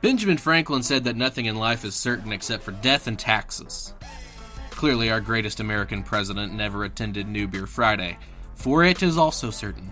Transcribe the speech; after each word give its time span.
Benjamin 0.00 0.38
Franklin 0.38 0.84
said 0.84 1.04
that 1.04 1.16
nothing 1.16 1.46
in 1.46 1.56
life 1.56 1.84
is 1.84 1.96
certain 1.96 2.32
except 2.32 2.62
for 2.62 2.70
death 2.70 3.08
and 3.08 3.18
taxes. 3.18 3.94
Clearly, 4.70 5.10
our 5.10 5.20
greatest 5.20 5.58
American 5.58 6.04
president 6.04 6.52
never 6.52 6.84
attended 6.84 7.26
New 7.26 7.48
Beer 7.48 7.66
Friday, 7.66 8.16
for 8.54 8.84
it 8.84 9.02
is 9.02 9.18
also 9.18 9.50
certain. 9.50 9.90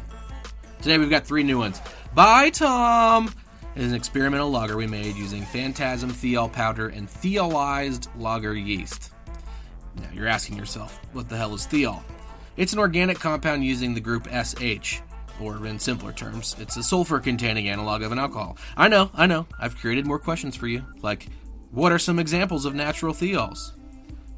Today 0.81 0.99
we've 0.99 1.11
got 1.11 1.27
three 1.27 1.43
new 1.43 1.59
ones. 1.59 1.81
Bye, 2.15 2.51
Tom! 2.51 3.35
is 3.75 3.91
an 3.91 3.97
experimental 3.97 4.49
lager 4.49 4.77
we 4.77 4.87
made 4.87 5.17
using 5.17 5.43
phantasm 5.43 6.11
thiol 6.11 6.51
powder 6.51 6.89
and 6.89 7.09
thiolized 7.09 8.09
lager 8.17 8.55
yeast. 8.55 9.13
Now 9.97 10.09
you're 10.15 10.29
asking 10.29 10.57
yourself, 10.57 10.99
what 11.13 11.29
the 11.29 11.37
hell 11.37 11.53
is 11.55 11.67
thiol? 11.67 12.03
It's 12.57 12.73
an 12.73 12.79
organic 12.79 13.19
compound 13.19 13.65
using 13.65 13.93
the 13.93 14.01
group 14.01 14.29
SH, 14.29 15.01
or 15.41 15.67
in 15.67 15.79
simpler 15.79 16.13
terms, 16.13 16.57
it's 16.59 16.77
a 16.77 16.83
sulfur 16.83 17.21
containing 17.21 17.69
analog 17.69 18.03
of 18.03 18.13
an 18.13 18.19
alcohol. 18.19 18.57
I 18.77 18.89
know, 18.89 19.11
I 19.15 19.27
know, 19.27 19.47
I've 19.59 19.77
created 19.77 20.07
more 20.07 20.19
questions 20.19 20.57
for 20.57 20.67
you, 20.67 20.85
like, 21.03 21.29
what 21.71 21.93
are 21.93 21.99
some 21.99 22.19
examples 22.19 22.65
of 22.65 22.75
natural 22.75 23.13
thiols? 23.13 23.73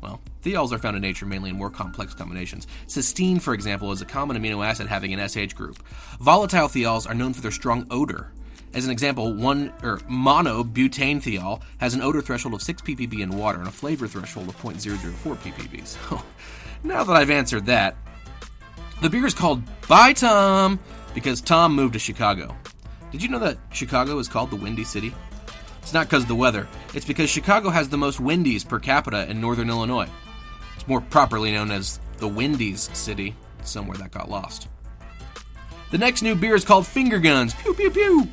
Well, 0.01 0.21
thiols 0.43 0.73
are 0.73 0.79
found 0.79 0.97
in 0.97 1.03
nature 1.03 1.27
mainly 1.27 1.51
in 1.51 1.57
more 1.57 1.71
complex 1.71 2.15
combinations. 2.15 2.67
Cysteine, 2.87 3.41
for 3.41 3.55
example, 3.55 3.93
is 3.93 4.01
a 4.01 4.07
common 4.07 4.37
amino 4.37 4.65
acid 4.65 4.87
having 4.87 5.13
an 5.13 5.29
SH 5.29 5.55
group. 5.55 5.83
Volatile 6.21 6.69
thiols 6.69 7.09
are 7.09 7.15
known 7.15 7.33
for 7.33 7.41
their 7.41 7.51
strong 7.51 7.87
odor. 7.91 8.33
As 8.75 8.85
an 8.85 8.91
example, 8.91 9.33
one 9.33 9.73
er, 9.83 9.95
or 9.95 9.99
monobutane 10.01 11.23
thiol 11.23 11.63
has 11.79 11.95
an 11.95 12.03
odor 12.03 12.21
threshold 12.21 12.55
of 12.55 12.63
6 12.63 12.83
ppb 12.83 13.21
in 13.21 13.31
water 13.31 13.59
and 13.59 13.69
a 13.69 13.73
flavor 13.73 14.07
threshold 14.07 14.49
of 14.49 14.57
0.004 14.61 15.37
ppb. 15.37 15.87
So, 16.09 16.23
now 16.85 17.03
that 17.03 17.17
I've 17.17 17.31
answered 17.31 17.67
that, 17.67 17.97
the 19.01 19.11
beer 19.11 19.27
is 19.27 19.35
called 19.35 19.63
Bye 19.89 20.13
Tom 20.13 20.79
because 21.15 21.41
Tom 21.41 21.75
moved 21.75 21.95
to 21.95 21.99
Chicago. 21.99 22.55
Did 23.11 23.23
you 23.23 23.31
know 23.31 23.39
that 23.39 23.57
Chicago 23.73 24.19
is 24.19 24.29
called 24.29 24.51
the 24.51 24.57
Windy 24.57 24.85
City? 24.85 25.15
It's 25.81 25.95
not 25.95 26.09
because 26.09 26.25
of 26.25 26.29
the 26.29 26.35
weather. 26.35 26.69
It's 26.93 27.07
because 27.07 27.31
Chicago 27.31 27.71
has 27.71 27.89
the 27.89 27.97
most 27.97 28.21
Windies 28.21 28.65
per 28.65 28.79
capita 28.79 29.29
in 29.31 29.41
northern 29.41 29.71
Illinois. 29.71 30.09
It's 30.77 30.87
more 30.87 31.01
properly 31.01 31.53
known 31.53 31.71
as 31.71 32.01
the 32.19 32.29
Windies 32.29 32.91
City, 32.93 33.35
somewhere 33.65 33.97
that 33.97 34.11
got 34.11 34.29
lost. 34.29 34.69
The 35.91 35.97
next 35.97 36.21
new 36.21 36.35
beer 36.35 36.55
is 36.55 36.67
called 36.67 36.87
Finger 36.87 37.19
Guns. 37.19 37.55
Pew 37.55 37.73
pew 37.73 37.91
pew. 37.91 38.29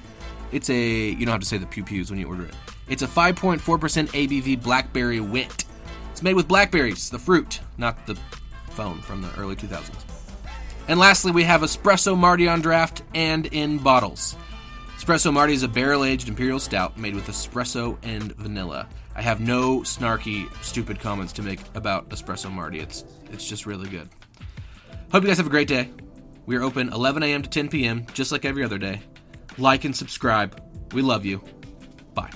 It's 0.51 0.69
a 0.69 1.09
you 1.09 1.25
don't 1.25 1.29
have 1.29 1.39
to 1.39 1.47
say 1.47 1.57
the 1.57 1.66
pew 1.66 1.85
pews 1.85 2.09
when 2.09 2.19
you 2.19 2.27
order 2.27 2.44
it. 2.44 2.55
It's 2.89 3.01
a 3.01 3.07
5.4% 3.07 3.59
ABV 3.59 4.61
blackberry 4.61 5.22
wit. 5.22 5.63
It's 6.11 6.22
made 6.22 6.35
with 6.35 6.49
blackberries, 6.49 7.09
the 7.09 7.19
fruit, 7.19 7.61
not 7.77 8.05
the 8.05 8.16
phone 8.72 8.99
from 8.99 9.22
the 9.22 9.33
early 9.38 9.55
2000s. 9.55 10.14
And 10.88 11.00
lastly, 11.00 11.31
we 11.31 11.44
have 11.44 11.61
Espresso 11.61 12.17
Marty 12.17 12.47
on 12.47 12.61
draft 12.61 13.02
and 13.14 13.47
in 13.47 13.78
bottles. 13.80 14.36
Espresso 14.97 15.33
Marty 15.33 15.53
is 15.53 15.64
a 15.64 15.67
barrel 15.67 16.03
aged 16.03 16.30
imperial 16.30 16.59
stout 16.59 16.97
made 16.97 17.16
with 17.16 17.28
espresso 17.28 17.97
and 18.02 18.36
vanilla. 18.38 18.88
I 19.16 19.22
have 19.22 19.39
no 19.39 19.81
snarky, 19.81 20.52
stupid 20.63 21.00
comments 21.00 21.33
to 21.33 21.41
make 21.44 21.59
about 21.75 22.09
Espresso 22.09 22.52
Marty. 22.52 22.80
It's 22.80 23.03
it's 23.31 23.47
just 23.47 23.66
really 23.66 23.89
good. 23.89 24.09
Hope 25.11 25.23
you 25.23 25.30
guys 25.30 25.38
have 25.38 25.47
a 25.47 25.52
great 25.52 25.67
day. 25.67 25.91
We 26.45 26.56
are 26.56 26.63
open 26.63 26.91
11 26.91 27.23
a.m. 27.23 27.41
to 27.41 27.50
10 27.50 27.69
p.m. 27.69 28.06
just 28.13 28.31
like 28.31 28.45
every 28.45 28.63
other 28.63 28.78
day. 28.78 29.02
Like 29.58 29.86
and 29.86 29.95
subscribe. 29.95 30.61
We 30.91 31.02
love 31.02 31.25
you. 31.25 31.44
Bye. 32.13 32.31